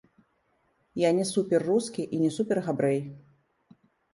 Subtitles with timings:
[1.01, 2.99] Я не супер-рускі і не супер-габрэй.